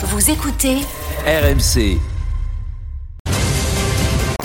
Vous 0.00 0.30
écoutez 0.30 0.76
RMC. 1.26 1.98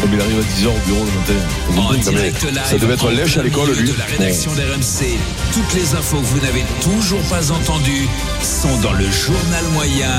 Comme 0.02 0.12
il 0.12 0.20
arrive 0.20 0.40
à 0.40 0.42
10h 0.42 0.68
au 0.68 0.88
bureau 0.88 1.06
le 1.06 1.76
matin. 1.76 1.90
En 1.90 1.94
direct 1.94 2.44
live. 2.44 2.62
ça 2.66 2.78
devait 2.80 2.96
être 2.96 3.12
lèche 3.12 3.38
à 3.38 3.44
l'école, 3.44 3.72
lui. 3.74 3.92
De 3.92 3.96
la 3.96 4.06
rédaction 4.06 4.52
d'RMC. 4.54 5.20
Toutes 5.54 5.74
les 5.76 5.94
infos 5.94 6.18
que 6.18 6.26
vous 6.26 6.40
n'avez 6.40 6.64
toujours 6.82 7.22
pas 7.30 7.52
entendues 7.52 8.08
sont 8.42 8.80
dans 8.82 8.94
le 8.94 9.06
journal 9.12 9.64
moyen. 9.74 10.10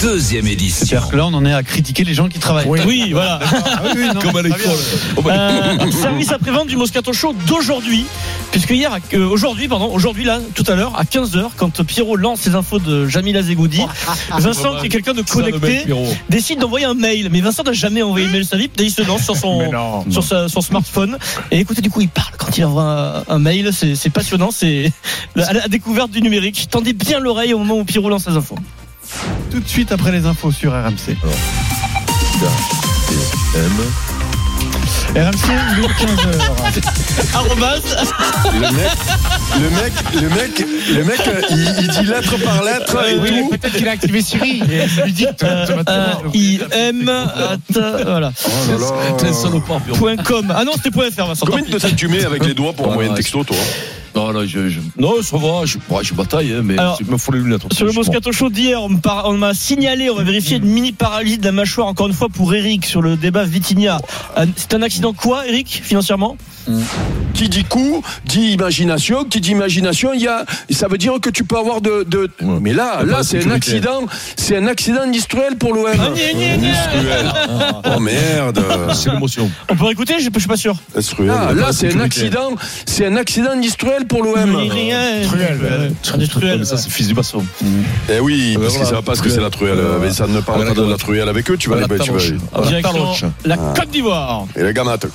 Deuxième 0.00 0.46
édition. 0.46 0.86
C'est-à-dire 0.86 1.08
que 1.08 1.16
là, 1.16 1.26
on 1.26 1.34
en 1.34 1.44
est 1.44 1.52
à 1.52 1.62
critiquer 1.62 2.04
les 2.04 2.14
gens 2.14 2.28
qui 2.28 2.38
travaillent. 2.38 2.66
Oui, 2.86 3.10
voilà. 3.12 3.40
Comme 4.22 4.36
à 4.36 4.42
l'école. 4.42 4.60
Euh, 5.26 5.90
service 5.90 6.30
après-vente 6.30 6.68
du 6.68 6.76
Moscato 6.76 7.12
Show 7.12 7.34
d'aujourd'hui. 7.46 8.04
Puisque 8.52 8.70
hier, 8.70 8.96
euh, 9.14 9.26
aujourd'hui, 9.28 9.66
pardon, 9.68 9.90
aujourd'hui 9.92 10.24
là, 10.24 10.38
tout 10.54 10.64
à 10.68 10.74
l'heure, 10.76 10.92
à 10.96 11.04
15h, 11.04 11.50
quand 11.56 11.82
Pierrot 11.84 12.16
lance 12.16 12.40
ses 12.40 12.54
infos 12.54 12.78
de 12.78 13.06
Jamila 13.08 13.42
Zegoudi, 13.42 13.82
Vincent, 14.38 14.76
qui 14.80 14.86
est 14.86 14.88
quelqu'un 14.88 15.14
de 15.14 15.22
connecté, 15.22 15.84
décide 16.30 16.60
d'envoyer 16.60 16.86
un 16.86 16.94
mail. 16.94 17.28
Mais 17.32 17.40
Vincent 17.40 17.64
n'a 17.64 17.72
jamais 17.72 18.02
envoyé 18.02 18.26
de 18.26 18.32
mail 18.32 18.42
de 18.42 18.46
sa 18.46 18.56
vie. 18.56 18.70
Il 18.78 18.90
se 18.90 19.02
lance 19.02 19.24
sur 19.24 19.36
son, 19.36 19.58
sur 20.10 20.22
sa- 20.24 20.48
son 20.48 20.60
smartphone. 20.60 21.18
Et 21.50 21.58
écoutez, 21.58 21.82
du 21.82 21.90
coup, 21.90 22.00
il 22.00 22.08
parle 22.08 22.32
quand 22.38 22.56
il 22.56 22.64
envoie 22.64 23.24
un, 23.28 23.34
un 23.34 23.38
mail. 23.38 23.70
C'est 23.72 23.96
c'est 23.96 24.10
passionnant. 24.10 24.50
C'est 24.52 24.92
la, 25.34 25.52
la 25.52 25.68
découverte 25.68 26.10
du 26.12 26.22
numérique. 26.22 26.68
Tendez 26.70 26.92
bien 26.92 27.18
l'oreille 27.18 27.52
au 27.52 27.58
moment 27.58 27.74
où 27.78 27.84
Pierrot 27.84 28.08
lance 28.08 28.24
ses 28.24 28.36
infos. 28.36 28.56
Tout 29.50 29.60
de 29.60 29.68
suite 29.68 29.92
après 29.92 30.12
les 30.12 30.26
infos 30.26 30.52
sur 30.52 30.72
RMC. 30.72 31.16
RMC, 35.14 35.48
il 35.78 35.84
est 35.84 35.88
15h. 35.88 37.34
Arrobase. 37.34 37.96
Le 38.52 38.60
mec, 38.60 38.90
le 39.60 39.70
mec, 39.70 39.92
le 40.14 40.28
mec, 40.28 40.64
le 40.94 41.04
mec, 41.04 41.20
euh, 41.26 41.40
il, 41.50 41.74
il 41.80 41.88
dit 41.88 42.04
lettre 42.06 42.36
par 42.44 42.62
lettre 42.62 42.96
et 43.08 43.16
tout. 43.16 43.48
Peut-être 43.48 43.74
qu'il 43.76 43.88
a 43.88 43.92
activé 43.92 44.20
Siri. 44.22 44.62
Lui 45.04 45.12
dit 45.12 45.26
Euh, 45.42 46.14
I 46.34 46.60
M 46.70 47.08
at- 47.08 47.56
voilà. 48.04 48.32
Oh 48.46 48.50
là 48.70 48.78
là. 48.78 49.12
T'es 49.18 49.28
un 49.28 49.32
salopard, 49.32 49.80
Pierrot. 49.80 49.98
Point 49.98 50.16
.com. 50.18 50.52
Ah 50.54 50.64
non, 50.64 50.72
c'était 50.76 50.90
point 50.90 51.10
.fr, 51.10 51.26
Vincent. 51.26 51.46
Combien 51.46 51.64
de 51.64 51.78
temps 51.78 51.88
tu 51.96 52.08
mets 52.08 52.24
avec 52.24 52.44
les 52.44 52.54
doigts 52.54 52.72
pour 52.74 52.86
Ah, 52.88 52.90
envoyer 52.90 53.10
un 53.10 53.14
texto, 53.14 53.42
toi 53.44 53.56
Non, 54.18 54.32
non, 54.32 54.44
je, 54.46 54.68
je- 54.68 54.80
non, 54.98 55.22
ça 55.22 55.36
va, 55.36 55.64
je, 55.64 55.78
ouais, 55.90 56.02
je 56.02 56.12
bataille, 56.14 56.52
hein, 56.52 56.62
mais 56.64 56.76
Alors, 56.78 56.98
il 57.00 57.06
me 57.06 57.16
faut 57.16 57.32
les 57.32 57.38
lunettes. 57.38 57.62
Sur 57.72 57.86
le 57.86 57.92
Moscato 57.92 58.32
Show 58.32 58.50
d'hier, 58.50 58.82
on 58.82 58.96
par- 58.96 59.26
on 59.28 59.36
m'a 59.38 59.54
signalé, 59.54 60.10
on 60.10 60.16
va 60.16 60.22
vérifier 60.24 60.56
une 60.56 60.64
mini 60.66 60.92
paralysie 60.92 61.38
de 61.38 61.44
la 61.44 61.52
mâchoire 61.52 61.86
encore 61.86 62.08
une 62.08 62.14
fois 62.14 62.28
pour 62.28 62.52
Eric 62.54 62.84
sur 62.86 63.00
le 63.02 63.16
débat 63.16 63.44
Vitinha. 63.44 63.98
Euh, 64.36 64.46
C'est 64.56 64.74
un 64.74 64.82
accident 64.82 65.12
quoi, 65.12 65.46
Eric, 65.46 65.80
financièrement? 65.84 66.36
Qui 67.34 67.48
dit 67.48 67.64
coup, 67.64 68.02
dit 68.24 68.52
imagination. 68.52 69.24
Qui 69.24 69.40
dit 69.40 69.50
imagination, 69.52 70.12
il 70.14 70.20
y 70.22 70.28
a, 70.28 70.44
ça 70.70 70.88
veut 70.88 70.98
dire 70.98 71.14
que 71.20 71.30
tu 71.30 71.44
peux 71.44 71.56
avoir 71.58 71.80
de. 71.80 72.04
de- 72.08 72.30
Ouais. 72.42 72.58
Mais 72.60 72.72
là, 72.72 73.02
là, 73.04 73.22
c'est 73.22 73.44
un 73.46 73.50
accident, 73.50 74.02
c'est 74.36 74.56
un 74.56 74.66
accident 74.66 75.02
industriel 75.02 75.56
pour 75.56 75.74
l'OM. 75.74 75.86
Ah. 75.98 77.82
Oh 77.96 78.00
merde. 78.00 78.62
C'est 78.94 79.10
l'émotion. 79.10 79.50
On 79.70 79.76
peut 79.76 79.90
écouter, 79.90 80.14
je 80.20 80.28
je 80.32 80.38
suis 80.40 80.48
pas 80.48 80.56
sûr. 80.56 80.76
Ah, 80.94 81.00
y 81.20 81.28
a 81.30 81.52
là, 81.52 81.72
c'est 81.72 81.94
un 81.94 82.00
accident, 82.00 82.50
c'est 82.86 83.06
un 83.06 83.16
accident 83.16 83.50
industriel 83.52 84.06
pour 84.06 84.22
l'OM. 84.22 84.36
Industriel. 84.56 85.92
Industriel. 86.14 86.66
Ça, 86.66 86.76
c'est 86.76 86.90
fils 86.90 87.08
du 87.08 87.14
maçon. 87.14 87.44
Eh 88.12 88.20
oui, 88.20 88.54
Ah, 88.56 88.60
parce 88.60 88.76
qu'ils 88.76 88.86
savent 88.86 89.02
pas 89.02 89.14
ce 89.14 89.22
que 89.22 89.30
c'est 89.30 89.40
la 89.40 89.50
truelle. 89.50 89.78
Euh, 89.78 89.98
Mais 90.00 90.10
ça 90.10 90.26
ne 90.26 90.40
parle 90.40 90.64
pas 90.66 90.74
de 90.74 90.82
la 90.90 90.96
truelle 90.96 91.28
avec 91.28 91.50
eux, 91.50 91.56
tu 91.56 91.68
vas 91.70 91.76
les 91.76 91.82
la 91.82 91.88
tu 91.88 92.10
vas- 92.12 92.18
la 92.60 92.66
Direction 92.66 92.92
taloche. 92.92 93.24
la 93.44 93.56
Côte 93.56 93.90
d'Ivoire. 93.90 94.44
Et 94.56 94.62
la 94.62 94.72
gamate, 94.72 95.06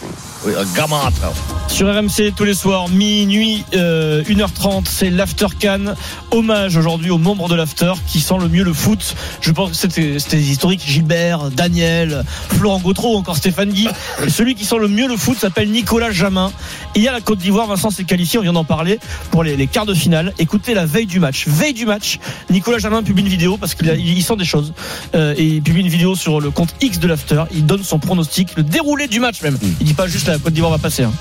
quoi. 1.22 1.63
Sur 1.74 1.88
RMC 1.92 2.34
tous 2.36 2.44
les 2.44 2.54
soirs, 2.54 2.88
minuit, 2.88 3.66
euh, 3.74 4.24
1h30, 4.26 4.86
c'est 4.88 5.10
l'After 5.10 5.48
Cannes. 5.58 5.96
Hommage 6.30 6.78
aujourd'hui 6.78 7.10
aux 7.10 7.18
membres 7.18 7.50
de 7.50 7.56
l'After 7.56 7.94
qui 8.06 8.20
sent 8.20 8.36
le 8.40 8.48
mieux 8.48 8.64
le 8.64 8.74
foot. 8.74 9.16
Je 9.42 9.52
pense 9.52 9.72
que 9.72 10.20
c'était 10.20 10.40
historique. 10.40 10.84
Gilbert, 10.86 11.50
Daniel, 11.50 12.26
Florent 12.50 12.80
Gautreau, 12.80 13.18
encore 13.18 13.38
Stéphane 13.38 13.72
Guy. 13.72 13.88
Et 14.24 14.30
celui 14.30 14.54
qui 14.54 14.66
sent 14.66 14.78
le 14.78 14.88
mieux 14.88 15.08
le 15.08 15.18
foot 15.18 15.36
s'appelle 15.40 15.72
Nicolas 15.72 16.12
Jamin. 16.12 16.52
Et 16.94 17.00
il 17.00 17.04
y 17.04 17.08
a 17.08 17.12
la 17.12 17.22
Côte 17.22 17.40
d'Ivoire, 17.40 17.66
Vincent 17.66 17.90
s'est 17.90 18.04
qualifié, 18.04 18.38
on 18.38 18.44
vient 18.44 18.54
d'en 18.54 18.66
parler, 18.66 19.00
pour 19.32 19.44
les, 19.44 19.56
les 19.56 19.66
quarts 19.66 19.88
de 19.88 19.96
finale. 19.96 20.32
Écoutez 20.38 20.76
la 20.76 20.86
veille 20.86 21.08
du 21.08 21.20
match. 21.20 21.48
Veille 21.48 21.74
du 21.74 21.88
match, 21.88 22.20
Nicolas 22.52 22.78
Jamin 22.78 23.02
publie 23.02 23.24
une 23.24 23.30
vidéo 23.30 23.58
parce 23.58 23.74
qu'il 23.74 23.88
il 23.90 24.24
sent 24.24 24.36
des 24.36 24.46
choses. 24.46 24.74
Euh, 25.16 25.34
et 25.40 25.44
il 25.44 25.64
publie 25.64 25.82
une 25.82 25.88
vidéo 25.90 26.14
sur 26.16 26.40
le 26.40 26.52
compte 26.52 26.76
X 26.82 27.00
de 27.00 27.08
l'After. 27.08 27.46
Il 27.52 27.66
donne 27.66 27.84
son 27.84 27.98
pronostic, 27.98 28.50
le 28.58 28.62
déroulé 28.62 29.08
du 29.08 29.20
match 29.20 29.42
même. 29.42 29.58
Il 29.82 29.88
dit 29.88 29.96
pas 29.96 30.06
juste 30.06 30.28
la 30.28 30.38
Côte 30.38 30.54
d'Ivoire 30.54 30.72
va 30.72 30.78
passer. 30.78 31.02
hein. 31.02 31.14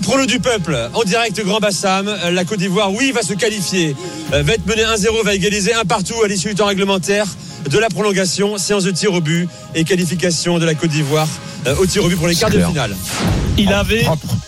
Prono 0.00 0.26
du 0.26 0.38
peuple, 0.40 0.76
en 0.94 1.02
direct 1.04 1.40
Grand 1.44 1.58
Bassam, 1.60 2.08
Euh, 2.08 2.30
la 2.30 2.44
Côte 2.44 2.58
d'Ivoire, 2.58 2.92
oui, 2.92 3.12
va 3.12 3.22
se 3.22 3.34
qualifier, 3.34 3.94
Euh, 4.32 4.42
va 4.42 4.54
être 4.54 4.66
menée 4.66 4.82
1-0, 4.84 5.22
va 5.24 5.34
égaliser 5.34 5.74
un 5.74 5.84
partout 5.84 6.22
à 6.24 6.28
l'issue 6.28 6.48
du 6.48 6.54
temps 6.54 6.66
réglementaire 6.66 7.26
de 7.68 7.78
la 7.78 7.88
prolongation, 7.88 8.58
séance 8.58 8.84
de 8.84 8.90
tir 8.90 9.12
au 9.14 9.20
but 9.20 9.48
et 9.74 9.84
qualification 9.84 10.58
de 10.58 10.66
la 10.66 10.74
Côte 10.74 10.90
d'Ivoire 10.90 11.28
euh, 11.66 11.74
au 11.76 11.86
tir 11.86 12.04
au 12.04 12.08
but 12.08 12.16
pour 12.16 12.28
les 12.28 12.34
quarts 12.34 12.50
de 12.50 12.60
finale. 12.60 12.94
Il 13.56 13.72
avait 13.72 14.02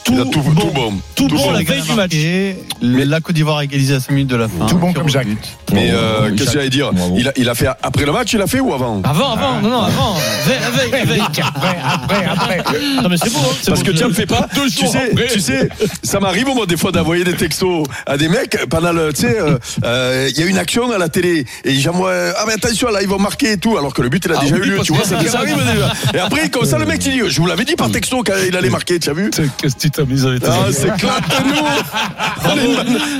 tout, 0.04 0.12
Il 0.12 0.20
a 0.20 0.24
tout, 0.24 0.40
bon, 0.42 0.54
tout 0.60 0.70
bon. 0.70 0.92
tout 1.14 1.28
tout 1.28 1.36
bon 1.36 1.44
bon. 1.46 1.50
la 1.52 1.62
veille 1.62 1.80
du 1.82 1.92
match. 1.92 2.12
Et 2.14 2.56
la 2.82 3.20
Côte 3.20 3.34
d'Ivoire 3.36 3.58
a 3.58 3.64
égalisé 3.64 3.94
à 3.94 4.00
5 4.00 4.10
minutes 4.12 4.28
de 4.30 4.36
la 4.36 4.48
fin. 4.48 4.66
Tout 4.66 4.76
bon 4.78 4.92
comme 4.92 5.08
Jacques. 5.08 5.28
but. 5.28 5.38
Mais 5.72 5.90
euh, 5.92 6.30
qu'est-ce 6.36 6.46
que 6.46 6.52
j'allais 6.52 6.70
dire 6.70 6.90
il 7.16 7.28
a, 7.28 7.32
il 7.36 7.48
a 7.48 7.54
fait 7.54 7.68
après 7.82 8.04
le 8.06 8.12
match, 8.12 8.32
il 8.32 8.40
a 8.40 8.46
fait 8.46 8.60
ou 8.60 8.72
avant 8.72 9.00
Avant, 9.02 9.32
avant, 9.32 9.60
non, 9.60 9.68
non, 9.70 9.82
avant. 9.82 10.16
Veille, 10.46 11.04
veille. 11.06 11.22
Après, 11.42 11.76
après, 11.84 12.24
après. 12.26 12.78
Non, 13.02 13.08
mais 13.08 13.16
c'est 13.16 13.32
beau, 13.32 13.38
hein, 13.40 13.54
Parce 13.66 13.80
beau. 13.82 13.86
que 13.86 13.96
tu 13.96 14.04
me 14.04 14.12
fais 14.12 14.26
pas. 14.26 14.46
Deux 14.54 14.68
Tu 14.68 14.80
jours 14.84 14.92
sais, 14.92 15.10
après. 15.12 15.26
tu 15.28 15.40
sais, 15.40 15.68
ça 16.02 16.20
m'arrive 16.20 16.46
moi 16.46 16.66
des 16.66 16.76
fois 16.76 16.92
d'envoyer 16.92 17.24
des 17.24 17.34
textos 17.34 17.84
à 18.06 18.16
des 18.16 18.28
mecs 18.28 18.56
pendant 18.70 18.92
le, 18.92 19.12
tu 19.12 19.22
sais, 19.22 19.38
euh, 19.40 19.58
euh, 19.84 20.28
il 20.30 20.38
y 20.38 20.42
a 20.42 20.46
une 20.46 20.58
action 20.58 20.90
à 20.92 20.98
la 20.98 21.08
télé 21.08 21.44
et 21.64 21.74
j'envoie 21.74 22.12
ah 22.38 22.44
mais 22.46 22.54
attention 22.54 22.88
là 22.90 23.02
ils 23.02 23.08
vont 23.08 23.18
marquer 23.18 23.52
et 23.52 23.56
tout 23.58 23.76
alors 23.76 23.92
que 23.92 24.02
le 24.02 24.08
but 24.08 24.24
il 24.24 24.32
a 24.32 24.36
Ah 24.38 24.42
déjà 24.42 24.54
oui, 24.56 24.60
eu 24.66 24.70
lieu, 24.70 24.78
tu 24.84 24.92
vois, 24.92 25.04
ça, 25.04 25.20
ça 25.26 25.38
arrive 25.38 25.56
déjà. 25.56 25.92
Et 26.14 26.18
après 26.18 26.48
comme 26.48 26.64
ça 26.64 26.78
le 26.78 26.86
mec 26.86 27.04
il 27.06 27.12
dit 27.12 27.20
je 27.28 27.40
vous 27.40 27.46
l'avais 27.46 27.64
dit 27.64 27.74
par 27.76 27.90
texto 27.90 28.22
qu'il 28.22 28.56
allait 28.56 28.70
marquer, 28.70 28.98
tu 28.98 29.10
as 29.10 29.14
vu? 29.14 29.30
Qu'est-ce 29.58 29.74
que 29.74 29.80
tu 29.80 29.90
t'as 29.90 30.04
mis 30.04 30.24
avec 30.24 30.40
tes 30.42 30.48
Ah 30.48 30.66
c'est 30.70 30.94
claque 30.96 31.24
nous. 31.46 31.62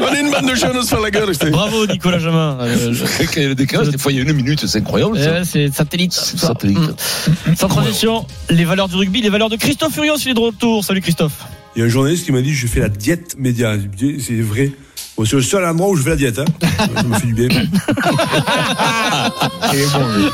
On 0.03 0.15
est 0.15 0.21
une 0.21 0.31
bande, 0.31 0.49
de 0.51 0.55
jeunes 0.55 0.83
sur 0.85 1.01
la 1.01 1.11
gueule. 1.11 1.33
Bravo, 1.51 1.87
Nicolas 1.87 2.19
Jamin. 2.19 2.36
Euh, 2.37 2.93
je- 2.93 3.05
Quand 3.05 3.37
il 3.37 3.43
y 3.43 3.45
a 3.47 3.49
le 3.49 3.55
décalage, 3.55 3.89
des 3.91 3.99
fois 3.99 4.13
il 4.13 4.17
y 4.17 4.19
a 4.19 4.23
une 4.23 4.33
minute, 4.33 4.67
c'est 4.67 4.79
incroyable. 4.79 5.19
ça. 5.19 5.33
Ouais, 5.33 5.45
c'est 5.45 5.71
satellite. 5.75 6.13
C'est 6.13 6.39
ça. 6.39 6.49
satellite. 6.49 6.79
Mm. 6.79 7.55
Sans 7.57 7.69
transition, 7.69 8.27
les 8.51 8.65
valeurs 8.65 8.89
du 8.89 8.97
rugby, 8.97 9.21
les 9.23 9.31
valeurs 9.31 9.49
de 9.51 9.57
Christophe 9.57 9.95
Furios, 9.95 10.17
il 10.25 10.31
est 10.31 10.35
de 10.35 10.41
retour. 10.41 10.85
Salut 10.85 11.01
Christophe. 11.01 11.45
Il 11.75 11.81
y 11.81 11.83
a 11.83 11.85
un 11.87 11.89
journaliste 11.91 12.25
qui 12.25 12.33
m'a 12.33 12.41
dit 12.43 12.55
je 12.55 12.67
fais 12.67 12.81
la 12.81 12.89
diète 12.89 13.37
média. 13.39 13.75
C'est 14.19 14.41
vrai. 14.41 14.71
Bon, 15.17 15.25
c'est 15.25 15.37
le 15.37 15.43
seul 15.43 15.65
endroit 15.65 15.89
où 15.89 15.97
je 15.97 16.03
fais 16.03 16.11
la 16.11 16.17
diète. 16.17 16.39
Hein. 16.39 16.45
Ça 16.97 17.03
me 17.03 17.15
fait 17.15 17.27
du 17.27 17.35
bien. 17.35 17.49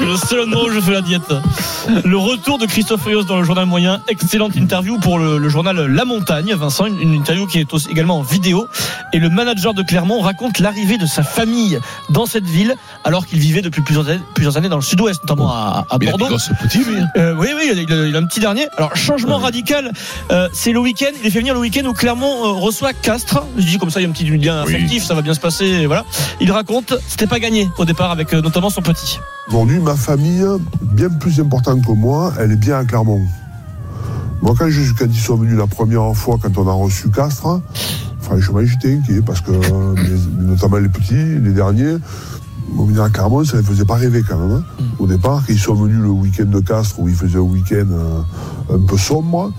Le 0.00 0.16
seul 0.16 0.40
endroit 0.40 0.64
où 0.66 0.70
je 0.72 0.80
fais 0.80 0.92
la 0.92 1.00
diète. 1.02 1.22
Le 2.04 2.16
retour 2.16 2.58
de 2.58 2.66
Christophe 2.66 3.02
Furios 3.02 3.22
dans 3.24 3.38
le 3.38 3.44
journal 3.44 3.66
moyen. 3.66 4.02
Excellente 4.08 4.56
interview 4.56 4.98
pour 4.98 5.18
le, 5.18 5.38
le 5.38 5.48
journal 5.48 5.76
La 5.86 6.04
Montagne, 6.04 6.54
Vincent. 6.54 6.86
Une, 6.86 7.00
une 7.00 7.14
interview 7.14 7.46
qui 7.46 7.58
est 7.60 7.72
aussi 7.72 7.88
également 7.90 8.18
en 8.18 8.22
vidéo. 8.22 8.66
Et 9.12 9.18
le 9.18 9.28
manager 9.30 9.74
de 9.74 9.82
Clermont 9.82 10.20
raconte 10.20 10.58
l'arrivée 10.58 10.98
de 10.98 11.06
sa 11.06 11.22
famille 11.22 11.78
dans 12.10 12.26
cette 12.26 12.44
ville, 12.44 12.74
alors 13.04 13.26
qu'il 13.26 13.38
vivait 13.38 13.62
depuis 13.62 13.82
plusieurs 13.82 14.08
années, 14.08 14.20
plusieurs 14.34 14.56
années 14.56 14.68
dans 14.68 14.76
le 14.76 14.82
sud-ouest, 14.82 15.20
notamment 15.22 15.50
à, 15.52 15.86
à 15.90 15.98
Mais 15.98 16.06
il 16.06 16.08
a 16.08 16.16
Bordeaux. 16.16 16.36
petits, 16.62 16.78
lui. 16.84 16.98
hein. 17.00 17.06
Euh, 17.16 17.34
oui, 17.38 17.48
oui, 17.56 17.70
il 17.72 17.78
a, 17.78 17.82
il 18.08 18.16
a- 18.16 18.18
un 18.18 18.26
petit 18.26 18.40
dernier. 18.40 18.66
Alors, 18.76 18.96
changement 18.96 19.38
radical, 19.38 19.92
euh, 20.30 20.48
c'est 20.52 20.72
le 20.72 20.78
week-end. 20.80 21.10
Il 21.20 21.26
est 21.26 21.30
fait 21.30 21.38
venir 21.40 21.54
le 21.54 21.60
week-end 21.60 21.84
où 21.86 21.92
Clermont 21.92 22.44
euh, 22.46 22.52
reçoit 22.60 22.92
Castres. 22.92 23.42
Je 23.56 23.64
dis 23.64 23.78
comme 23.78 23.90
ça, 23.90 24.00
il 24.00 24.04
y 24.04 24.06
a 24.06 24.08
un 24.08 24.12
petit 24.12 24.24
lien 24.24 24.64
Oui. 24.66 24.71
Ça 25.00 25.14
va 25.14 25.22
bien 25.22 25.34
se 25.34 25.40
passer. 25.40 25.64
et 25.66 25.86
Voilà. 25.86 26.04
Il 26.40 26.50
raconte, 26.52 26.94
c'était 27.08 27.26
pas 27.26 27.38
gagné 27.38 27.68
au 27.78 27.84
départ 27.84 28.10
avec 28.10 28.32
euh, 28.34 28.40
notamment 28.42 28.70
son 28.70 28.82
petit. 28.82 29.18
Aujourd'hui, 29.48 29.78
ma 29.80 29.94
famille, 29.94 30.44
bien 30.82 31.08
plus 31.08 31.40
importante 31.40 31.84
que 31.84 31.92
moi, 31.92 32.32
elle 32.38 32.52
est 32.52 32.56
bien 32.56 32.78
à 32.78 32.84
Clermont. 32.84 33.20
Moi, 34.40 34.54
quand, 34.58 34.68
je, 34.68 34.92
quand 34.94 35.06
ils 35.08 35.20
sont 35.20 35.36
venus 35.36 35.56
la 35.56 35.66
première 35.66 36.12
fois, 36.14 36.36
quand 36.42 36.56
on 36.58 36.66
a 36.68 36.72
reçu 36.72 37.10
Castres, 37.10 37.60
franchement, 38.20 38.60
j'étais 38.64 38.94
inquiet 38.96 39.20
parce 39.24 39.40
que, 39.40 39.52
notamment 40.40 40.78
les 40.78 40.88
petits, 40.88 41.14
les 41.14 41.52
derniers, 41.52 41.96
bon, 42.70 42.84
venir 42.86 43.02
à 43.04 43.10
Clermont, 43.10 43.44
ça 43.44 43.56
ne 43.56 43.62
les 43.62 43.66
faisait 43.68 43.84
pas 43.84 43.94
rêver 43.94 44.22
quand 44.28 44.36
même. 44.38 44.56
hein. 44.80 44.84
Au 44.98 45.06
départ, 45.06 45.42
ils 45.48 45.58
sont 45.58 45.74
venus 45.74 45.98
le 46.00 46.08
week-end 46.08 46.46
de 46.46 46.60
Castres, 46.60 46.98
où 46.98 47.08
ils 47.08 47.14
faisaient 47.14 47.38
un 47.38 47.42
week-end 47.42 47.86
euh, 47.90 48.74
un 48.76 48.80
peu 48.80 48.96
sombre, 48.98 49.52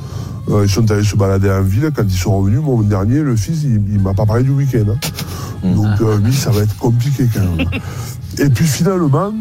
ils 0.49 0.69
sont 0.69 0.89
allés 0.91 1.03
se 1.03 1.15
balader 1.15 1.49
en 1.49 1.61
ville. 1.61 1.89
Quand 1.95 2.03
ils 2.07 2.17
sont 2.17 2.37
revenus, 2.37 2.59
mon 2.61 2.81
dernier, 2.81 3.21
le 3.21 3.35
fils, 3.35 3.63
il, 3.63 3.81
il 3.91 3.99
m'a 3.99 4.13
pas 4.13 4.25
parlé 4.25 4.43
du 4.43 4.51
week-end. 4.51 4.85
hein. 4.91 4.97
Donc, 5.63 6.01
euh, 6.01 6.17
lui, 6.19 6.33
ça 6.33 6.51
va 6.51 6.61
être 6.61 6.77
compliqué 6.77 7.27
quand 7.33 7.39
même. 7.55 7.67
Et 8.39 8.49
puis 8.49 8.65
finalement, 8.65 9.31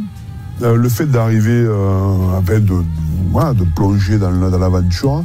euh, 0.63 0.77
le 0.77 0.89
fait 0.89 1.07
d'arriver, 1.07 1.65
euh, 1.67 2.39
enfin 2.39 2.61
de, 2.61 2.75
voilà, 3.33 3.55
de 3.55 3.65
plonger 3.75 4.19
dans, 4.19 4.31
dans 4.31 4.59
l'aventure, 4.59 5.25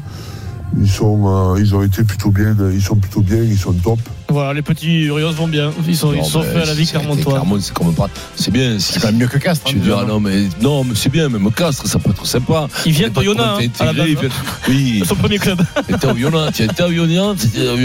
ils 0.80 0.90
sont, 0.90 1.54
euh, 1.56 1.60
ils 1.60 1.76
ont 1.76 1.84
été 1.84 2.04
plutôt 2.04 2.32
bien, 2.32 2.56
ils 2.74 2.82
sont 2.82 2.96
plutôt 2.96 3.22
bien, 3.22 3.38
ils 3.44 3.58
sont 3.58 3.74
top. 3.74 4.00
Voilà, 4.30 4.54
les 4.54 4.62
petits 4.62 5.10
Rios 5.10 5.32
vont 5.32 5.48
bien. 5.48 5.72
Ils 5.88 5.96
sont, 5.96 6.12
ils 6.14 6.18
Non, 6.18 6.24
sont 6.26 6.40
mais 6.42 6.46
faits 6.52 6.64
à 6.64 6.66
la 6.66 6.74
vie 6.74 6.86
c'est- 6.86 6.92
Clermontois. 6.98 7.34
Clermont, 7.34 7.58
c'est 7.62 7.74
comme 7.74 7.94
pas. 7.94 8.10
C'est 8.36 8.52
bien. 8.52 8.78
C'est 8.80 9.00
quand 9.00 9.08
même 9.08 9.18
mieux 9.18 9.28
que 9.28 9.38
Castres. 9.38 9.64
Tu 9.66 9.76
hein, 9.78 9.80
diras, 9.82 10.02
déjà, 10.02 10.14
non, 10.14 10.20
mais, 10.20 10.44
non, 10.62 10.84
mais 10.84 10.96
c'est 10.96 11.10
bien, 11.10 11.30
même 11.30 11.50
Castres, 11.52 11.88
ça 11.88 11.98
peut 12.00 12.10
être 12.12 12.26
sympa. 12.26 12.68
Ils 12.86 12.92
viennent 12.92 13.12
Pas 13.14 13.22
de 13.22 13.26
Yona, 13.28 13.56
t'es 13.60 13.66
hein, 13.66 13.70
à 13.80 13.86
la 13.86 13.94
base, 13.94 14.08
ils 14.10 14.18
viennent- 14.18 14.32
Oui, 14.68 15.04
Son 15.08 15.16
premier 15.16 15.38
club. 15.40 15.62
t'étais 15.88 16.08
au 16.08 16.16
Yona, 16.16 16.52
tu 16.52 16.64
étais 16.64 16.84
au 16.84 16.92
Yona, 16.92 17.34
tu 17.40 17.60
Yona, 17.60 17.78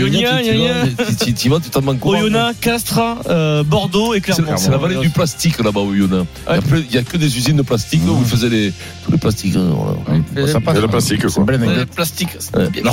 vas, 1.49 1.61
tu- 1.61 1.71
t'en 1.71 1.83
manques 1.83 2.01
quoi 2.01 2.19
Oyonnax, 2.19 2.59
Castres, 2.61 3.01
euh, 3.29 3.63
Bordeaux 3.63 4.15
et 4.15 4.17
C'est 4.25 4.33
Clermont. 4.43 4.57
c'est 4.57 4.71
la 4.71 4.79
vallée 4.79 4.97
du 4.97 5.11
plastique 5.11 5.63
là-bas 5.63 5.81
au 5.81 5.95
Yona. 5.95 6.25
Il 6.51 6.61
Il 6.79 6.91
n'y 6.91 6.97
a 6.99 7.03
que 7.03 7.17
des 7.17 7.37
usines 7.37 7.57
de 7.57 7.63
plastique 7.63 8.03
où 8.07 8.19
ils 8.21 8.27
faisaient 8.27 8.49
les, 8.49 8.73
tous 9.05 9.13
les 9.13 9.19
plastiques. 9.19 9.57
hein, 9.57 9.71
sympa, 10.47 10.73
C'est 10.75 10.81
le 10.81 10.83
ça. 10.83 10.89
plastique, 10.89 11.27
quoi. 11.27 11.45
anecdote. 11.55 11.89
plastique. 11.95 12.29
mais, 12.57 12.83
non, 12.83 12.93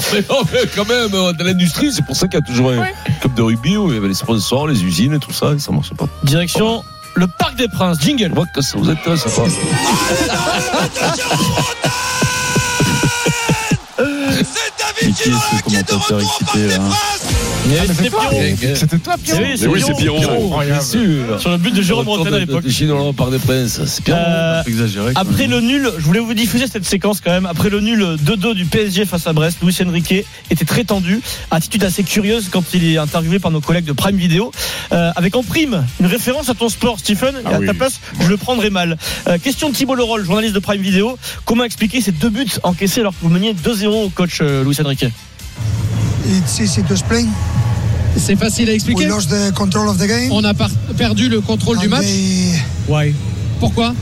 mais 0.54 0.60
quand 0.76 0.88
même, 0.88 1.10
euh, 1.14 1.34
dans 1.34 1.46
l'industrie, 1.46 1.92
c'est 1.92 2.06
pour 2.06 2.16
ça 2.16 2.28
qu'il 2.28 2.40
y 2.40 2.44
a 2.44 2.46
toujours 2.46 2.72
un 2.72 2.84
club 3.20 3.34
de 3.36 3.42
rugby 3.42 3.78
où 3.78 3.90
il 3.90 3.96
y 3.96 3.98
avait 3.98 4.08
les 4.08 4.14
sponsors, 4.14 4.68
les 4.68 4.84
usines 4.84 5.14
et 5.14 5.20
tout 5.20 5.32
ça, 5.34 5.52
et 5.54 5.60
ça 5.60 5.72
marche 5.72 5.94
pas. 5.94 6.06
Direction 6.24 6.84
le 7.16 7.28
Parc 7.28 7.56
des 7.58 7.68
Princes. 7.68 8.00
Jingle. 8.00 8.30
Je 8.30 8.36
vois 8.36 8.46
que 8.54 8.62
ça 8.62 8.78
vous 8.78 8.90
intéresse 8.90 9.24
pas. 9.24 9.44
Et 15.02 15.12
qui 15.12 15.30
est 15.30 15.34
ce 15.34 15.64
commentateur 15.64 16.20
excité 16.22 16.68
là 16.68 16.76
hein 16.76 16.90
Il 17.24 17.32
y 17.32 17.36
avait- 17.36 17.49
C'était 17.88 18.10
Pierrot. 18.10 18.76
C'était 18.76 18.98
toi, 19.00 19.16
Pierrot. 19.22 19.42
oui, 19.44 19.56
Mais 19.62 19.68
oui, 19.68 19.84
c'est 19.86 19.94
Pierrot. 19.96 20.22
Sur 21.40 21.52
le 21.52 21.58
but 21.58 21.74
de 21.74 21.82
Jérôme 21.82 22.06
Bretagne 22.06 22.34
à 22.34 22.40
l'époque. 22.40 22.68
Chinois 22.70 23.14
par 23.16 23.30
des 23.30 23.40
princes. 23.40 23.82
C'est. 23.86 24.10
Euh, 24.10 24.64
Exagéré. 24.66 25.12
Après 25.16 25.48
le 25.48 25.60
nul, 25.62 25.90
je 25.98 26.04
voulais 26.04 26.20
vous 26.20 26.34
diffuser 26.34 26.68
cette 26.68 26.86
séquence 26.86 27.22
quand 27.22 27.32
même. 27.32 27.46
Après 27.46 27.70
le 27.70 27.80
nul 27.82 28.04
2-2 28.24 28.54
du 28.56 28.66
PSG 28.66 29.06
face 29.06 29.28
à 29.28 29.34
Brest, 29.34 29.58
Luis 29.62 29.76
Enrique 29.86 30.26
était 30.50 30.66
très 30.66 30.84
tendu. 30.84 31.22
Attitude 31.52 31.84
assez 31.84 32.04
curieuse 32.04 32.50
quand 32.50 32.64
il 32.74 32.86
est 32.86 32.98
interviewé 32.98 33.40
par 33.40 33.52
nos 33.52 33.62
collègues 33.62 33.86
de 33.86 33.94
Prime 33.94 34.16
Video. 34.18 34.52
Euh, 34.92 35.12
avec 35.16 35.36
en 35.36 35.44
prime 35.44 35.86
une 36.00 36.06
référence 36.08 36.50
à 36.50 36.54
ton 36.54 36.70
sport, 36.70 37.00
Stephen. 37.00 37.36
et 37.50 37.54
à 37.54 37.60
oui. 37.60 37.66
ta 37.68 37.74
place, 37.74 38.00
je 38.20 38.28
le 38.28 38.38
prendrai 38.38 38.70
mal. 38.70 38.98
Euh, 39.28 39.38
question 39.38 39.70
de 39.70 39.76
Thibault 39.76 39.96
Leroll, 39.96 40.24
journaliste 40.26 40.54
de 40.56 40.60
Prime 40.60 40.82
Video. 40.82 41.18
Comment 41.46 41.64
expliquer 41.64 42.02
ces 42.02 42.12
deux 42.12 42.30
buts 42.30 42.48
encaissés 42.64 43.02
alors 43.02 43.14
que 43.14 43.18
vous 43.22 43.30
meniez 43.30 43.54
2-0 43.54 43.88
au 43.88 44.10
coach 44.10 44.42
Luis 44.42 44.78
Enrique? 44.84 45.06
It's 46.30 46.60
easy 46.60 46.84
to 46.84 46.94
explain. 46.94 47.26
C'est 48.18 48.36
facile 48.36 48.70
à 48.70 48.72
We 48.72 48.76
expliquer. 48.76 49.08
lost 49.08 49.30
the 49.30 49.52
control 49.54 49.88
of 49.90 49.98
the 49.98 50.06
game. 50.08 50.32
On 50.32 50.44
a 50.44 50.54
par- 50.54 50.70
perdu 50.98 51.28
le 51.30 51.42
contrôle 51.42 51.78
du 51.80 51.88
and 51.88 51.90
match. 51.90 52.02
they- 52.06 52.60
Why? 52.88 53.14
Pourquoi? 53.60 53.94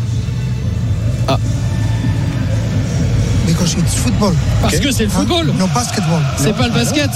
Because 3.75 3.83
it's 3.83 3.95
football. 3.95 4.33
Parce 4.61 4.79
que 4.79 4.91
c'est 4.91 5.03
le 5.05 5.09
Hein? 5.09 5.13
football. 5.13 5.47
No 5.57 5.67
basketball. 5.73 6.21
C'est 6.37 6.53
pas 6.55 6.67
le 6.67 6.73
basket. 6.73 7.09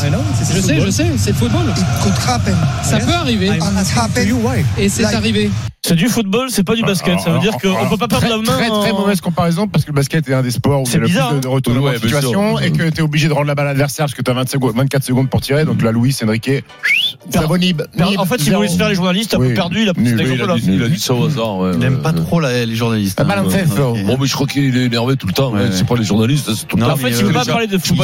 Je 0.54 0.60
sais, 0.62 0.82
je 0.82 0.90
sais, 0.90 1.06
c'est 1.18 1.30
le 1.32 1.36
football. 1.36 1.66
It 1.78 1.86
could 2.04 2.14
happen. 2.28 2.56
Ça 2.84 2.98
peut 3.00 3.14
arriver. 3.14 3.50
And 3.50 3.56
it 3.82 3.88
happened. 3.98 4.36
Et 4.78 4.90
c'est 4.90 5.04
Like- 5.04 5.16
arrivé. 5.16 5.52
C'est 5.84 5.96
du 5.96 6.10
football, 6.10 6.50
c'est 6.52 6.64
pas 6.64 6.76
du 6.76 6.84
basket. 6.84 7.20
Ça 7.22 7.32
veut 7.32 7.40
dire 7.40 7.54
qu'on 7.54 7.90
peut 7.90 7.98
pas 7.98 8.08
perdre 8.08 8.28
la 8.30 8.38
main. 8.38 8.44
Très, 8.44 8.68
très 8.70 8.92
en- 8.92 9.00
mauvaise 9.00 9.20
comparaison 9.20 9.68
parce 9.68 9.84
que 9.84 9.90
le 9.90 9.96
basket 9.96 10.30
est 10.30 10.34
un 10.34 10.44
des 10.44 10.52
sports 10.52 10.82
où 10.82 10.84
il 10.84 10.88
y 10.88 10.92
C'est 10.92 10.98
a 10.98 11.00
le 11.00 11.06
plus 11.06 11.14
bizarre, 11.14 11.40
de, 11.40 11.48
retournements 11.48 11.86
Ouais, 11.88 11.94
de 11.98 12.00
situation 12.00 12.60
et 12.60 12.72
que 12.72 12.88
tu 12.90 13.00
es 13.00 13.02
obligé 13.02 13.28
de 13.28 13.34
rendre 13.34 13.48
la 13.48 13.56
balle 13.56 13.66
à 13.66 13.70
l'adversaire 13.72 14.06
parce 14.06 14.14
que 14.14 14.22
tu 14.22 14.30
as 14.30 14.34
20 14.36 14.48
secondes, 14.48 14.76
24 14.76 15.04
secondes 15.04 15.28
pour 15.30 15.42
tirer. 15.42 15.66
Donc 15.66 15.82
là, 15.82 15.92
Louis 15.92 16.16
Enrique, 16.24 16.64
ça 17.30 17.42
vaut 17.42 17.58
nib. 17.58 17.82
Per- 17.96 18.04
nib, 18.10 18.20
En 18.20 18.26
fait, 18.26 18.36
il 18.36 18.44
zéro. 18.46 18.58
voulait 18.58 18.70
se 18.70 18.78
faire 18.78 18.90
les 18.90 18.96
journalistes, 18.96 19.34
un 19.34 19.38
peu 19.40 19.54
perdu, 19.54 19.84
il 19.84 19.90
a 19.90 19.94
pris 19.94 20.04
Nul. 20.04 20.12
cet 20.12 20.20
Oui, 20.20 20.26
il, 20.26 20.32
exemple-là. 20.34 20.54
a 20.54 20.58
dit, 20.60 20.72
il 20.74 20.84
a 20.84 20.88
dit 20.90 21.00
ça 21.00 21.14
au 21.14 21.26
hasard. 21.26 21.58
ouais, 21.58 21.72
Il 21.74 21.80
n'aime 21.80 22.02
pas 22.02 22.14
trop 22.14 22.40
les 22.40 22.76
journalistes. 22.76 23.20
Hein. 23.22 23.26
Bon, 24.06 24.18
mais 24.20 24.28
je 24.28 24.34
crois 24.34 24.48
qu'il 24.48 24.76
est 24.78 24.86
énervé 24.86 25.16
tout 25.16 25.28
le 25.28 25.34
temps. 25.34 25.54
Hein. 25.56 25.70
C'est 25.72 25.86
pas 25.86 25.96
les 25.96 26.04
journalistes, 26.04 26.50
c'est 26.56 26.68
tout 26.68 26.78
le 26.78 26.84
temps. 26.84 26.92
En 26.92 26.96
fait, 26.96 27.10
il 27.10 27.16
veut 27.26 27.32
pas 27.34 27.46
parler 27.46 27.68
de 27.68 27.78
foot. 27.78 27.98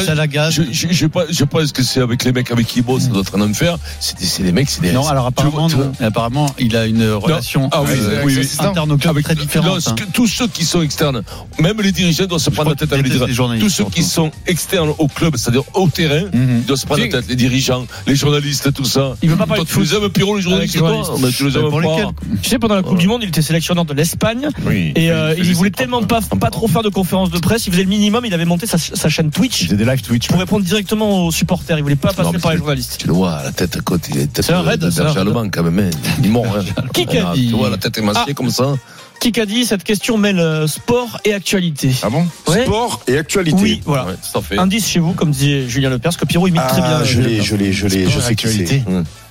je- 0.52 0.88
je, 0.92 1.06
pense- 1.46 1.72
que 1.72 1.84
c'est 1.84 2.02
avec 2.02 2.24
les 2.24 2.32
mecs 2.32 2.52
avec 2.52 2.66
qui 2.68 2.80
il 2.80 2.86
bosse, 2.86 3.04
ça 3.04 3.10
doit 3.10 3.22
être 3.22 3.38
un 3.38 3.42
enfer. 3.42 3.78
C'est 4.00 4.44
des, 4.44 4.52
mecs, 4.52 4.70
c'est 4.70 4.82
des. 4.82 4.92
Non, 4.92 5.08
alors 5.08 5.26
apparemment, 5.28 6.48
il 6.60 6.76
a 6.76 6.86
une 6.86 7.10
relation 7.12 7.70
Ah 7.72 7.82
euh, 7.88 8.44
interne 8.60 8.92
au 8.92 8.98
club 8.98 9.12
Avec 9.12 9.26
très 9.26 9.36
différente. 9.36 9.88
hein. 9.88 9.96
tous 10.14 10.28
ceux 10.28 10.48
qui 10.48 10.64
sont 10.66 10.82
externes, 10.82 11.24
même 11.60 11.82
les 11.82 11.92
dirigeants 11.92 12.26
doivent 12.26 12.42
se 12.42 12.50
prendre 12.50 12.70
la 12.70 12.76
tête 12.76 12.92
avec 12.94 13.06
les 13.06 13.12
dirigeants. 13.12 13.50
Tous 13.60 13.70
ceux 13.70 13.86
qui 13.86 14.04
sont 14.04 14.32
externes 14.46 14.94
au 14.98 15.08
club, 15.08 15.36
c'est-à-dire 15.38 15.64
au 15.74 15.88
terrain, 15.88 16.24
Mhm. 16.34 16.62
doivent 16.68 16.80
se 16.80 16.86
prendre 16.86 17.02
la 17.02 17.10
tête. 17.10 17.26
Les 17.30 17.36
dirigeants, 17.36 17.86
les 18.06 18.16
journalistes, 18.16 18.74
tout 18.74 18.86
ça. 18.86 19.07
Il 19.22 19.30
veut 19.30 19.36
pas 19.36 19.46
parler 19.46 19.64
de 19.64 19.68
tu 19.68 19.74
foot. 19.74 19.84
les 19.84 19.96
aimes, 19.96 20.10
Pierrot, 20.10 20.36
les 20.36 20.42
journalistes, 20.42 20.78
toi 20.78 21.06
tu 21.36 21.48
les 21.48 21.58
aimes 21.58 21.70
pas. 21.72 21.80
lesquels 21.82 22.08
Tu 22.42 22.50
sais, 22.50 22.60
pendant 22.60 22.76
la 22.76 22.82
Coupe 22.82 22.92
Voilà. 22.92 23.02
du 23.02 23.08
Monde, 23.08 23.20
il 23.24 23.30
était 23.30 23.42
sélectionneur 23.42 23.86
de 23.86 23.94
l'Espagne. 23.94 24.48
Oui. 24.66 24.94
Et 24.96 25.12
euh, 25.12 25.34
Il 25.38 25.46
il 25.46 25.56
voulait 25.56 25.70
tellement 25.72 26.04
pas, 26.04 26.20
pas 26.22 26.50
trop 26.50 26.68
faire 26.68 26.84
de 26.84 26.90
conférences 26.90 27.30
de 27.32 27.40
presse, 27.40 27.68
il 27.68 27.72
faisait 27.74 27.84
le 27.84 27.90
minimum, 27.90 28.26
il 28.26 28.34
avait 28.34 28.46
monté 28.46 28.66
sa, 28.68 28.78
sa 28.78 29.10
chaîne 29.10 29.28
Il 29.28 29.32
Twitch 29.32 29.64
faisait 29.66 29.76
des 29.78 29.86
live 29.86 30.02
Twitch. 30.02 30.28
pour 30.28 30.40
répondre 30.40 30.64
directement 30.66 31.26
aux 31.26 31.32
supporters. 31.32 31.78
Il 31.78 31.82
voulait 31.84 31.96
pas 31.96 32.14
passer 32.14 32.38
par 32.40 32.52
les 32.52 32.58
journalistes. 32.58 32.98
Tu 33.00 33.08
le 33.08 33.14
vois, 33.14 33.42
la 33.44 33.52
tête 33.52 33.76
à 33.78 33.82
côté, 33.82 34.12
il 34.16 34.22
a 34.22 34.26
C'est 34.42 34.54
un 34.54 34.62
raid, 34.62 34.90
c'est 34.92 35.02
un 35.02 35.14
quand 35.52 35.64
même. 35.64 35.80
hein. 35.80 35.90
Il 36.24 36.30
mort. 36.32 36.46
hein. 36.48 36.64
Qui 36.94 37.06
Ah, 37.18 37.34
dit 37.34 37.48
Tu 37.50 37.56
vois, 37.56 37.70
la 37.70 37.78
tête 37.78 37.98
masquée 38.02 38.24
Ah. 38.32 38.34
comme 38.34 38.50
ça. 38.50 38.76
Qui 39.20 39.40
a 39.40 39.46
dit 39.46 39.66
cette 39.66 39.84
question 39.84 40.18
mêle 40.18 40.40
euh, 40.40 40.68
sport 40.68 41.20
et 41.26 41.34
actualité 41.34 41.92
Ah 42.04 42.10
bon 42.10 42.26
Ouais. 42.48 42.64
Sport 42.66 43.02
et 43.08 43.18
actualité. 43.18 43.62
Oui, 43.62 43.82
voilà. 43.86 44.06
Ouais, 44.06 44.14
fait. 44.42 44.58
Indice 44.58 44.88
chez 44.88 45.00
vous, 45.00 45.14
comme 45.14 45.32
disait 45.32 45.68
Julien 45.68 45.90
Lepers, 45.90 46.18
que 46.18 46.26
Pierrot 46.26 46.48
imite 46.48 46.66
très 46.68 46.82
bien. 46.82 47.00
Ah, 47.02 47.04
je 47.04 47.22
l'ai, 47.22 47.42
je 47.42 47.56
l'ai, 47.56 47.74
je 47.74 47.88
l'ai, 47.88 48.10
je 48.10 48.20
sais 48.20 48.36
qui 48.36 48.48
c'est. 48.48 48.84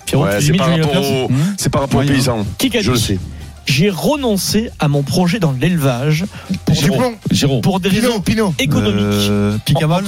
Pierrot, 0.05 0.25
Ouais, 0.25 0.41
c'est 0.41 0.53
par 0.55 0.69
au, 1.03 1.31
c'est 1.57 1.71
par 1.71 1.83
rapport 1.83 2.01
aux 2.01 2.05
paysans. 2.05 2.47
Je 2.81 2.91
le 2.91 2.97
dit 2.97 3.03
sais. 3.03 3.19
J'ai 3.67 3.91
renoncé 3.91 4.71
à 4.79 4.87
mon 4.87 5.03
projet 5.03 5.41
dans 5.41 5.51
l'élevage 5.51 6.25
pour, 6.65 7.61
pour 7.61 7.81
des 7.81 7.89
raisons 7.89 8.23
économiques. 8.61 9.03
Euh, 9.03 9.59
Picamol 9.65 10.05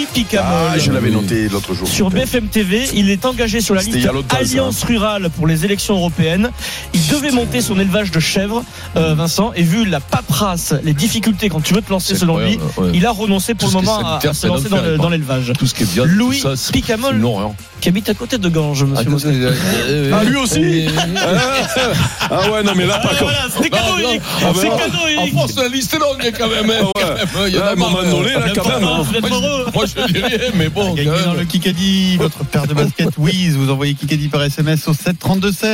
Louis 0.00 0.06
Picamol. 0.14 0.70
Ah, 0.72 0.78
je 0.78 0.90
l'avais 0.92 1.10
noté 1.10 1.48
l'autre 1.48 1.74
jour. 1.74 1.86
Sur 1.86 2.10
BFM 2.10 2.48
TV, 2.48 2.88
il 2.94 3.10
est 3.10 3.24
engagé 3.26 3.60
sur 3.60 3.74
la 3.74 3.82
liste. 3.82 3.98
Alliance 4.30 4.82
Rurale 4.84 5.28
pour 5.30 5.46
les 5.46 5.64
élections 5.64 5.94
européennes. 5.96 6.50
Il 6.94 7.06
devait 7.08 7.30
monter 7.30 7.60
son 7.60 7.78
élevage 7.78 8.10
de 8.10 8.20
chèvres, 8.20 8.64
euh, 8.96 9.14
Vincent, 9.14 9.52
et 9.54 9.62
vu 9.62 9.84
la 9.84 10.00
paperasse, 10.00 10.74
les 10.82 10.94
difficultés 10.94 11.48
quand 11.50 11.60
tu 11.60 11.74
veux 11.74 11.82
te 11.82 11.90
lancer 11.90 12.14
selon 12.14 12.38
lui, 12.38 12.58
ouais. 12.78 12.90
il 12.94 13.04
a 13.04 13.10
renoncé 13.10 13.54
pour 13.54 13.70
Tout 13.70 13.76
le 13.78 13.82
moment 13.84 13.98
à, 14.16 14.20
se 14.32 14.46
lancer 14.46 14.68
dans 14.96 15.08
l'élevage. 15.10 15.52
Tout 15.58 15.66
ce 15.66 15.74
qui 15.74 15.82
est 15.82 15.92
bien. 15.92 16.04
Louis 16.04 16.40
tout 16.40 16.48
ça, 16.48 16.56
c'est- 16.56 16.72
Picamol. 16.72 17.20
Qui 17.80 17.88
habite 17.88 18.10
à 18.10 18.14
côté 18.14 18.36
de 18.36 18.48
Ganges, 18.50 18.84
monsieur 18.84 19.06
Ah, 19.06 19.10
Moscato. 19.10 19.34
Ah, 20.12 20.24
lui 20.24 20.36
aussi 20.36 20.86
Ah 22.30 22.50
ouais, 22.50 22.62
non, 22.62 22.72
mais 22.76 22.84
là, 22.86 22.98
pas 22.98 23.14
comme. 23.18 23.28
C'est 23.62 23.70
cadeau. 23.70 23.98
Eric. 23.98 24.20
Ah, 24.42 24.52
C'est 24.54 24.68
cadeau, 24.68 24.98
En. 25.18 25.26
France, 25.28 25.56
la 25.56 25.68
liste 25.68 25.94
est 25.94 25.98
longue 25.98 26.32
quand 26.38 26.48
même. 26.48 26.70
hein, 26.70 26.90
même. 27.16 27.48
Il 27.48 27.54
y 27.54 27.58
en 27.58 27.62
a 27.62 27.64
à 27.68 27.72
un 27.72 27.76
moment 27.76 28.02
marre. 28.02 28.10
donné, 28.10 28.32
là, 28.34 28.40
quand 28.54 28.68
même. 28.68 28.84
hein. 28.84 29.02
Moi. 29.72 29.84
Je- 29.94 29.98
Moi, 29.98 30.06
je 30.08 30.12
dis 30.12 30.22
rien, 30.22 30.38
mais 30.54 30.68
bon. 30.68 30.94
Gagné 30.94 31.10
dans 31.24 31.34
le 31.34 31.44
Kikadi, 31.44 32.16
votre 32.16 32.44
paire 32.44 32.66
de 32.66 32.74
basket 32.74 33.16
Wiz. 33.18 33.56
Vous 33.56 33.70
envoyez 33.70 33.94
Kikadi 33.94 34.28
par 34.28 34.42
SMS 34.42 34.86
au 34.88 34.94
7 34.94 35.18
32 35.18 35.52
16. 35.52 35.70